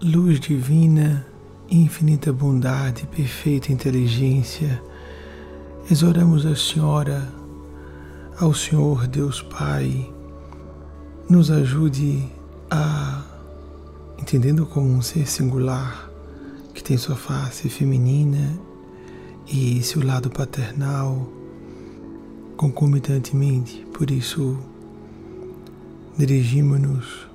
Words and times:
luz 0.00 0.38
divina, 0.38 1.26
infinita 1.68 2.32
bondade, 2.32 3.04
perfeita 3.08 3.72
inteligência, 3.72 4.80
exoramos 5.90 6.46
a 6.46 6.54
Senhora, 6.54 7.26
ao 8.38 8.54
Senhor 8.54 9.08
Deus 9.08 9.42
Pai, 9.42 10.08
nos 11.28 11.50
ajude 11.50 12.22
a, 12.70 13.24
entendendo 14.20 14.64
como 14.66 14.88
um 14.88 15.02
ser 15.02 15.26
singular, 15.26 16.08
que 16.72 16.82
tem 16.82 16.96
sua 16.96 17.16
face 17.16 17.68
feminina 17.68 18.56
e 19.48 19.82
seu 19.82 20.04
lado 20.06 20.30
paternal, 20.30 21.28
concomitantemente, 22.56 23.84
por 23.92 24.12
isso 24.12 24.56
dirigimos-nos 26.16 27.26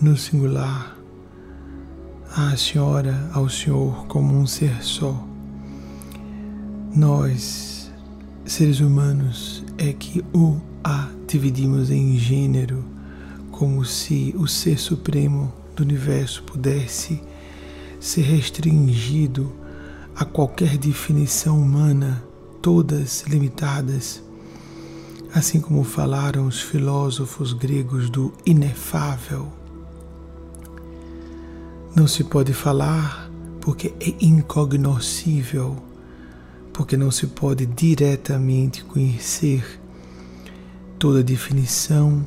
no 0.00 0.16
singular 0.16 1.01
à 2.34 2.56
Senhora, 2.56 3.30
ao 3.32 3.48
Senhor 3.48 4.06
como 4.06 4.34
um 4.34 4.46
ser 4.46 4.82
só. 4.82 5.26
Nós, 6.94 7.90
seres 8.44 8.80
humanos, 8.80 9.64
é 9.78 9.92
que 9.92 10.24
o 10.32 10.60
a 10.84 11.08
dividimos 11.26 11.90
em 11.90 12.16
gênero, 12.18 12.84
como 13.50 13.84
se 13.84 14.34
o 14.36 14.46
ser 14.46 14.78
supremo 14.78 15.52
do 15.76 15.82
universo 15.82 16.42
pudesse 16.42 17.22
ser 18.00 18.22
restringido 18.22 19.52
a 20.16 20.24
qualquer 20.24 20.76
definição 20.76 21.60
humana, 21.60 22.22
todas 22.60 23.22
limitadas 23.22 24.22
assim 25.34 25.60
como 25.60 25.82
falaram 25.82 26.46
os 26.46 26.60
filósofos 26.60 27.52
gregos 27.52 28.10
do 28.10 28.32
inefável. 28.44 29.50
Não 31.94 32.06
se 32.06 32.24
pode 32.24 32.52
falar 32.52 33.30
porque 33.60 33.94
é 34.00 34.14
incognoscível, 34.20 35.76
porque 36.72 36.96
não 36.96 37.10
se 37.10 37.26
pode 37.28 37.66
diretamente 37.66 38.84
conhecer 38.84 39.80
toda 40.98 41.20
a 41.20 41.22
definição 41.22 42.26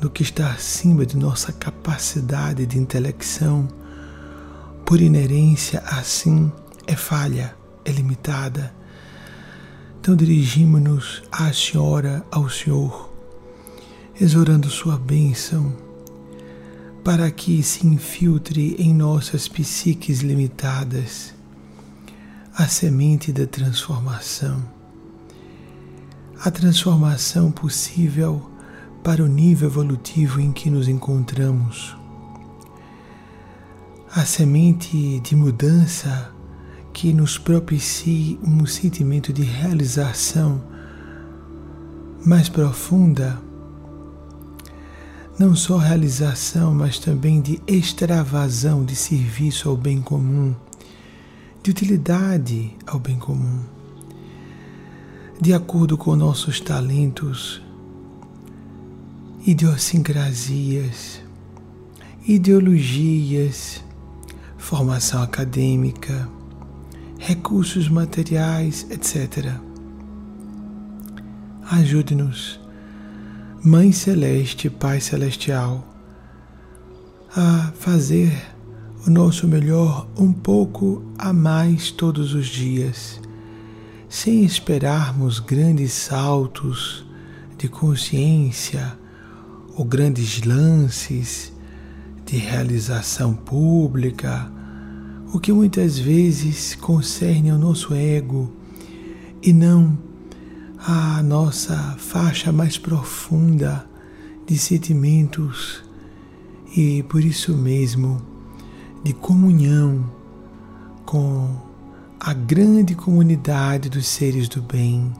do 0.00 0.10
que 0.10 0.22
está 0.22 0.50
acima 0.50 1.06
de 1.06 1.16
nossa 1.16 1.52
capacidade 1.52 2.66
de 2.66 2.78
intelecção. 2.78 3.66
Por 4.84 5.00
inerência, 5.00 5.80
assim, 5.86 6.52
é 6.86 6.94
falha, 6.94 7.56
é 7.84 7.90
limitada 7.90 8.76
então 10.06 10.14
dirigimos-nos 10.14 11.24
à 11.32 11.52
Senhora, 11.52 12.24
ao 12.30 12.48
Senhor, 12.48 13.12
exorando 14.20 14.70
Sua 14.70 14.96
bênção, 14.96 15.74
para 17.06 17.30
que 17.30 17.62
se 17.62 17.86
infiltre 17.86 18.74
em 18.80 18.92
nossas 18.92 19.46
psiques 19.46 20.22
limitadas 20.22 21.32
a 22.52 22.66
semente 22.66 23.32
da 23.32 23.46
transformação, 23.46 24.60
a 26.44 26.50
transformação 26.50 27.52
possível 27.52 28.50
para 29.04 29.22
o 29.22 29.28
nível 29.28 29.68
evolutivo 29.68 30.40
em 30.40 30.50
que 30.50 30.68
nos 30.68 30.88
encontramos, 30.88 31.96
a 34.12 34.24
semente 34.24 35.20
de 35.20 35.36
mudança 35.36 36.32
que 36.92 37.12
nos 37.12 37.38
propicie 37.38 38.36
um 38.42 38.66
sentimento 38.66 39.32
de 39.32 39.42
realização 39.42 40.60
mais 42.26 42.48
profunda, 42.48 43.40
não 45.38 45.54
só 45.54 45.76
realização, 45.76 46.74
mas 46.74 46.98
também 46.98 47.40
de 47.42 47.60
extravasão, 47.66 48.84
de 48.84 48.96
serviço 48.96 49.68
ao 49.68 49.76
bem 49.76 50.00
comum, 50.00 50.54
de 51.62 51.70
utilidade 51.70 52.74
ao 52.86 52.98
bem 52.98 53.18
comum, 53.18 53.60
de 55.40 55.52
acordo 55.52 55.98
com 55.98 56.16
nossos 56.16 56.58
talentos, 56.58 57.60
idiosincrasias, 59.46 61.22
ideologias, 62.26 63.84
formação 64.56 65.22
acadêmica, 65.22 66.28
recursos 67.18 67.88
materiais, 67.88 68.86
etc. 68.90 69.52
Ajude-nos, 71.70 72.58
Mãe 73.66 73.90
Celeste, 73.90 74.70
Pai 74.70 75.00
Celestial, 75.00 75.84
a 77.34 77.72
fazer 77.76 78.32
o 79.04 79.10
nosso 79.10 79.48
melhor 79.48 80.06
um 80.16 80.32
pouco 80.32 81.02
a 81.18 81.32
mais 81.32 81.90
todos 81.90 82.32
os 82.32 82.46
dias, 82.46 83.20
sem 84.08 84.44
esperarmos 84.44 85.40
grandes 85.40 85.92
saltos 85.94 87.04
de 87.58 87.68
consciência 87.68 88.96
ou 89.74 89.84
grandes 89.84 90.44
lances 90.44 91.52
de 92.24 92.36
realização 92.36 93.34
pública 93.34 94.48
o 95.34 95.40
que 95.40 95.52
muitas 95.52 95.98
vezes 95.98 96.76
concerne 96.76 97.50
ao 97.50 97.58
nosso 97.58 97.92
ego 97.92 98.48
e 99.42 99.52
não 99.52 100.05
à 100.78 101.22
nossa 101.22 101.96
faixa 101.98 102.52
mais 102.52 102.78
profunda 102.78 103.86
de 104.46 104.56
sentimentos 104.58 105.82
e 106.76 107.02
por 107.04 107.24
isso 107.24 107.56
mesmo 107.56 108.20
de 109.02 109.12
comunhão 109.12 110.08
com 111.04 111.56
a 112.18 112.32
grande 112.32 112.94
comunidade 112.94 113.88
dos 113.88 114.06
seres 114.06 114.48
do 114.48 114.60
bem, 114.60 115.12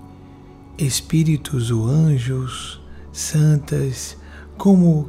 espíritos 0.76 1.70
ou 1.70 1.86
anjos, 1.86 2.80
santas, 3.12 4.16
como 4.58 5.08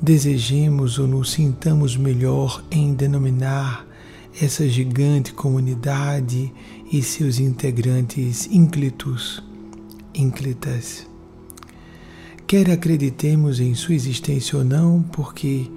desejemos 0.00 0.98
ou 0.98 1.06
nos 1.06 1.32
sintamos 1.32 1.96
melhor 1.96 2.62
em 2.70 2.92
denominar 2.94 3.86
essa 4.40 4.68
gigante 4.68 5.32
comunidade 5.32 6.52
e 6.92 7.02
seus 7.02 7.38
integrantes 7.38 8.46
ínclitos, 8.50 9.42
ínclitas. 10.14 11.06
Quer 12.46 12.70
acreditemos 12.70 13.58
em 13.58 13.74
sua 13.74 13.94
existência 13.94 14.58
ou 14.58 14.64
não, 14.64 15.02
porque 15.02 15.70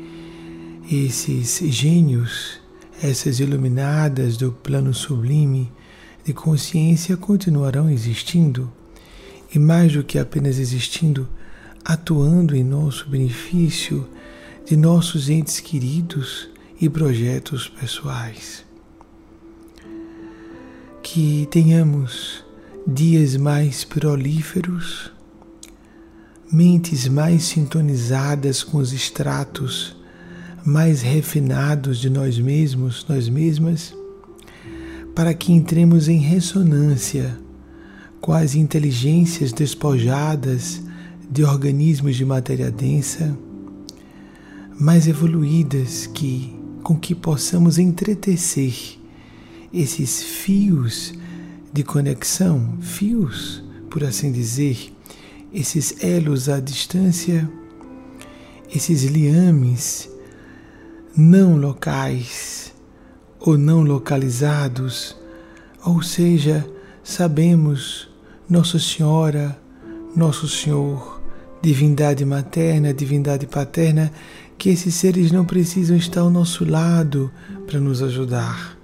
esses 0.91 1.59
gênios, 1.73 2.59
essas 3.01 3.39
iluminadas 3.39 4.37
do 4.37 4.51
plano 4.51 4.93
sublime 4.93 5.71
de 6.23 6.33
consciência 6.33 7.15
continuarão 7.17 7.89
existindo 7.89 8.71
e 9.53 9.57
mais 9.57 9.93
do 9.93 10.03
que 10.03 10.19
apenas 10.19 10.59
existindo, 10.59 11.27
atuando 11.83 12.55
em 12.55 12.63
nosso 12.63 13.07
benefício 13.09 14.07
de 14.65 14.75
nossos 14.75 15.29
entes 15.29 15.59
queridos 15.59 16.49
e 16.79 16.89
projetos 16.89 17.69
pessoais. 17.69 18.65
Que 21.01 21.47
tenhamos 21.49 22.43
dias 22.89 23.35
mais 23.35 23.83
prolíferos, 23.83 25.11
mentes 26.49 27.05
mais 27.09 27.43
sintonizadas 27.43 28.63
com 28.63 28.77
os 28.77 28.93
estratos 28.93 29.93
mais 30.65 31.01
refinados 31.01 31.97
de 31.97 32.09
nós 32.09 32.39
mesmos, 32.39 33.05
nós 33.09 33.27
mesmas, 33.27 33.93
para 35.13 35.33
que 35.33 35.51
entremos 35.51 36.07
em 36.07 36.19
ressonância 36.19 37.37
com 38.21 38.31
as 38.31 38.55
inteligências 38.55 39.51
despojadas 39.51 40.81
de 41.29 41.43
organismos 41.43 42.15
de 42.15 42.23
matéria 42.23 42.71
densa, 42.71 43.37
mais 44.79 45.07
evoluídas 45.07 46.07
que 46.07 46.55
com 46.83 46.97
que 46.97 47.13
possamos 47.13 47.77
entretecer 47.77 48.97
esses 49.73 50.23
fios 50.23 51.16
de 51.77 51.83
conexão, 51.83 52.75
fios, 52.81 53.63
por 53.87 54.03
assim 54.03 54.31
dizer, 54.31 54.91
esses 55.53 56.03
elos 56.03 56.49
à 56.49 56.59
distância, 56.59 57.47
esses 58.73 59.03
liames 59.03 60.09
não 61.15 61.55
locais 61.55 62.73
ou 63.39 63.59
não 63.59 63.83
localizados, 63.83 65.15
ou 65.85 66.01
seja, 66.01 66.67
sabemos 67.03 68.09
Nossa 68.49 68.79
Senhora, 68.79 69.55
Nosso 70.15 70.47
Senhor, 70.47 71.21
divindade 71.61 72.25
materna, 72.25 72.91
divindade 72.91 73.45
paterna, 73.45 74.11
que 74.57 74.69
esses 74.69 74.95
seres 74.95 75.31
não 75.31 75.45
precisam 75.45 75.95
estar 75.95 76.21
ao 76.21 76.31
nosso 76.31 76.65
lado 76.65 77.31
para 77.67 77.79
nos 77.79 78.01
ajudar. 78.01 78.75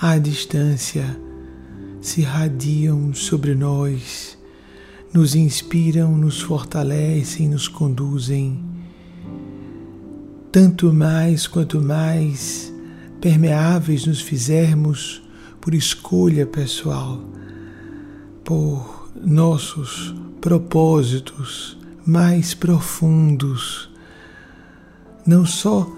À 0.00 0.18
distância, 0.18 1.04
se 2.02 2.20
radiam 2.22 3.14
sobre 3.14 3.54
nós, 3.54 4.36
nos 5.14 5.36
inspiram, 5.36 6.16
nos 6.16 6.40
fortalecem, 6.40 7.48
nos 7.48 7.68
conduzem. 7.68 8.60
tanto 10.50 10.92
mais 10.92 11.46
quanto 11.46 11.80
mais 11.80 12.70
permeáveis 13.20 14.04
nos 14.04 14.20
fizermos 14.20 15.22
por 15.60 15.72
escolha 15.72 16.44
pessoal, 16.44 17.22
por 18.44 19.10
nossos 19.14 20.14
propósitos 20.40 21.78
mais 22.04 22.52
profundos, 22.52 23.88
não 25.24 25.46
só 25.46 25.88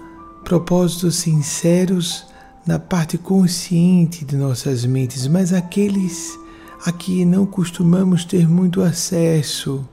propósitos 0.43 1.15
sinceros 1.15 2.25
na 2.65 2.79
parte 2.79 3.17
consciente 3.17 4.25
de 4.25 4.35
nossas 4.35 4.85
mentes, 4.85 5.27
mas 5.27 5.53
aqueles 5.53 6.37
a 6.85 6.91
que 6.91 7.23
não 7.23 7.45
costumamos 7.45 8.25
ter 8.25 8.47
muito 8.47 8.81
acesso, 8.81 9.87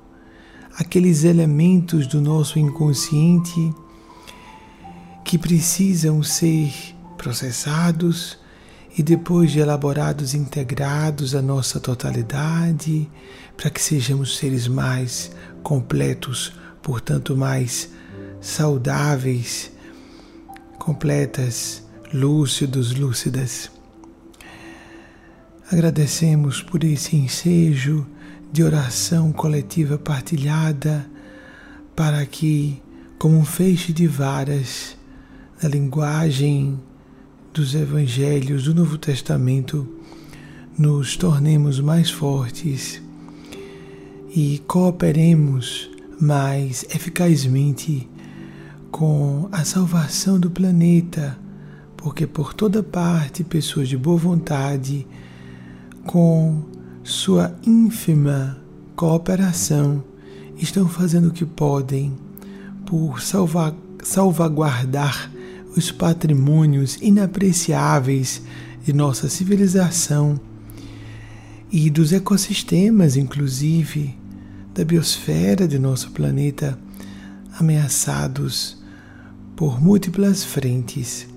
aqueles 0.78 1.24
elementos 1.24 2.06
do 2.06 2.20
nosso 2.20 2.58
inconsciente 2.58 3.74
que 5.24 5.38
precisam 5.38 6.22
ser 6.22 6.72
processados 7.16 8.38
e 8.96 9.02
depois 9.02 9.50
de 9.50 9.60
elaborados 9.60 10.34
integrados 10.34 11.34
à 11.34 11.40
nossa 11.40 11.80
totalidade, 11.80 13.08
para 13.56 13.70
que 13.70 13.80
sejamos 13.80 14.36
seres 14.36 14.68
mais 14.68 15.30
completos, 15.62 16.52
portanto 16.82 17.36
mais 17.36 17.90
saudáveis, 18.40 19.70
completas, 20.78 21.82
lúcidos, 22.12 22.94
lúcidas. 22.94 23.70
Agradecemos 25.70 26.62
por 26.62 26.84
esse 26.84 27.16
ensejo 27.16 28.06
de 28.52 28.62
oração 28.62 29.32
coletiva 29.32 29.96
partilhada 29.96 31.06
para 31.96 32.24
que, 32.26 32.82
como 33.18 33.38
um 33.38 33.44
feixe 33.44 33.92
de 33.92 34.06
varas, 34.06 34.96
na 35.62 35.68
linguagem 35.68 36.78
dos 37.54 37.74
evangelhos 37.74 38.64
do 38.64 38.74
Novo 38.74 38.98
Testamento, 38.98 39.88
nos 40.76 41.16
tornemos 41.16 41.80
mais 41.80 42.10
fortes 42.10 43.00
e 44.34 44.62
cooperemos 44.66 45.90
mais 46.20 46.84
eficazmente 46.94 48.08
com 48.90 49.48
a 49.50 49.64
salvação 49.64 50.38
do 50.38 50.50
planeta, 50.50 51.38
porque 52.02 52.26
por 52.26 52.52
toda 52.52 52.82
parte 52.82 53.44
pessoas 53.44 53.88
de 53.88 53.96
boa 53.96 54.18
vontade, 54.18 55.06
com 56.04 56.64
sua 57.04 57.54
ínfima 57.64 58.58
cooperação, 58.96 60.02
estão 60.58 60.88
fazendo 60.88 61.28
o 61.28 61.32
que 61.32 61.46
podem 61.46 62.12
por 62.84 63.22
salvar, 63.22 63.72
salvaguardar 64.02 65.30
os 65.76 65.92
patrimônios 65.92 66.98
inapreciáveis 67.00 68.42
de 68.84 68.92
nossa 68.92 69.28
civilização 69.28 70.40
e 71.70 71.88
dos 71.88 72.12
ecossistemas, 72.12 73.16
inclusive 73.16 74.18
da 74.74 74.84
biosfera 74.84 75.68
de 75.68 75.78
nosso 75.78 76.10
planeta, 76.10 76.76
ameaçados 77.58 78.82
por 79.54 79.80
múltiplas 79.80 80.42
frentes. 80.42 81.31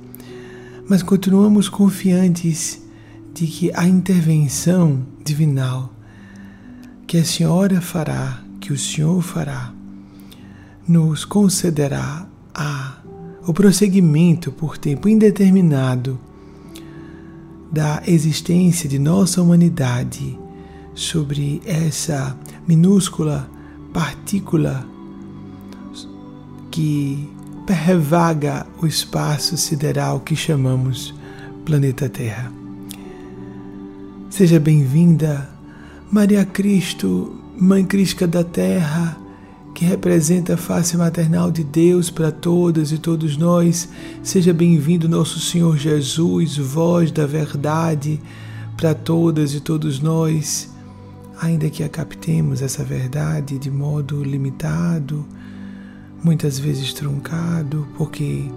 Mas 0.87 1.01
continuamos 1.01 1.67
confiantes 1.67 2.79
de 3.33 3.47
que 3.47 3.71
a 3.73 3.87
intervenção 3.87 5.03
divinal 5.23 5.91
que 7.07 7.17
a 7.17 7.25
Senhora 7.25 7.81
fará, 7.81 8.43
que 8.59 8.71
o 8.71 8.77
Senhor 8.77 9.19
fará, 9.21 9.73
nos 10.87 11.25
concederá 11.25 12.27
a 12.53 12.97
o 13.47 13.53
prosseguimento 13.53 14.51
por 14.51 14.77
tempo 14.77 15.07
indeterminado 15.07 16.19
da 17.71 18.01
existência 18.07 18.87
de 18.87 18.97
nossa 18.97 19.41
humanidade 19.41 20.37
sobre 20.93 21.61
essa 21.65 22.37
minúscula 22.67 23.49
partícula 23.93 24.87
que 26.71 27.29
pervaga 27.65 28.65
o 28.81 28.85
espaço 28.85 29.57
sideral 29.57 30.19
que 30.19 30.35
chamamos 30.35 31.13
planeta 31.65 32.07
Terra. 32.07 32.51
Seja 34.29 34.59
bem-vinda, 34.59 35.49
Maria 36.11 36.45
Cristo, 36.45 37.35
Mãe 37.57 37.83
Crística 37.83 38.27
da 38.27 38.43
Terra 38.43 39.17
que 39.75 39.83
representa 39.83 40.53
a 40.53 40.57
face 40.57 40.95
maternal 40.95 41.51
de 41.51 41.61
Deus 41.61 42.09
para 42.09 42.31
todas 42.31 42.93
e 42.93 42.97
todos 42.97 43.35
nós. 43.35 43.89
Seja 44.23 44.53
bem-vindo, 44.53 45.09
nosso 45.09 45.37
Senhor 45.37 45.77
Jesus, 45.77 46.55
voz 46.57 47.11
da 47.11 47.27
verdade 47.27 48.21
para 48.77 48.95
todas 48.95 49.53
e 49.53 49.59
todos 49.59 49.99
nós, 49.99 50.73
ainda 51.41 51.69
que 51.69 51.83
a 51.83 51.89
captemos 51.89 52.61
essa 52.61 52.85
verdade 52.85 53.59
de 53.59 53.69
modo 53.69 54.23
limitado, 54.23 55.25
muitas 56.25 56.57
vezes 56.57 56.91
truncado, 56.91 57.87
porque 57.95 58.49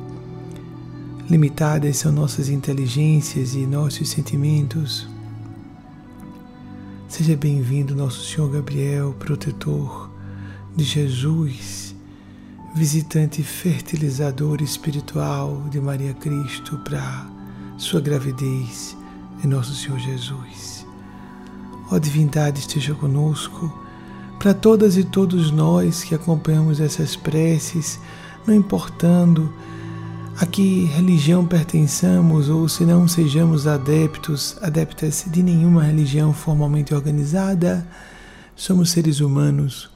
limitadas 1.28 1.98
são 1.98 2.10
nossas 2.10 2.48
inteligências 2.48 3.54
e 3.54 3.66
nossos 3.66 4.08
sentimentos. 4.08 5.06
Seja 7.10 7.36
bem-vindo, 7.36 7.94
nosso 7.94 8.24
Senhor 8.24 8.50
Gabriel, 8.50 9.14
protetor 9.18 10.10
de 10.74 10.82
Jesus, 10.82 11.94
visitante 12.74 13.42
fertilizador 13.42 14.62
espiritual 14.62 15.66
de 15.70 15.78
Maria 15.78 16.14
Cristo 16.14 16.78
para 16.78 17.26
sua 17.76 18.00
gravidez 18.00 18.96
em 19.44 19.46
nosso 19.46 19.74
Senhor 19.74 19.98
Jesus. 19.98 20.86
Ó 21.90 21.98
divindade, 21.98 22.60
esteja 22.60 22.94
conosco, 22.94 23.70
para 24.38 24.54
todas 24.54 24.96
e 24.96 25.02
todos 25.02 25.50
nós 25.50 26.04
que 26.04 26.14
acompanhamos 26.14 26.80
essas 26.80 27.16
preces, 27.16 27.98
não 28.46 28.54
importando 28.54 29.52
a 30.38 30.46
que 30.46 30.84
religião 30.84 31.44
pertençamos 31.44 32.48
ou 32.48 32.68
se 32.68 32.84
não 32.84 33.08
sejamos 33.08 33.66
adeptos, 33.66 34.56
adeptas 34.62 35.24
de 35.26 35.42
nenhuma 35.42 35.82
religião 35.82 36.32
formalmente 36.32 36.94
organizada, 36.94 37.84
somos 38.54 38.90
seres 38.90 39.18
humanos 39.18 39.90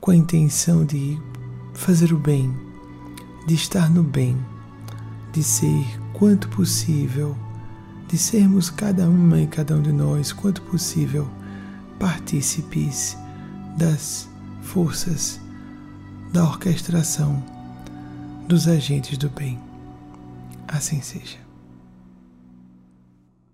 com 0.00 0.10
a 0.10 0.16
intenção 0.16 0.84
de 0.84 1.16
fazer 1.72 2.12
o 2.12 2.18
bem, 2.18 2.52
de 3.46 3.54
estar 3.54 3.88
no 3.88 4.02
bem, 4.02 4.36
de 5.32 5.44
ser 5.44 5.86
quanto 6.12 6.48
possível, 6.48 7.36
de 8.08 8.18
sermos 8.18 8.68
cada 8.68 9.08
uma 9.08 9.40
e 9.40 9.46
cada 9.46 9.76
um 9.76 9.82
de 9.82 9.92
nós, 9.92 10.32
quanto 10.32 10.62
possível, 10.62 11.28
partícipes 12.00 13.16
das 13.76 14.28
forças 14.62 15.40
da 16.32 16.42
orquestração 16.44 17.42
dos 18.48 18.66
agentes 18.66 19.18
do 19.18 19.28
bem. 19.28 19.58
Assim 20.66 21.00
seja. 21.00 21.45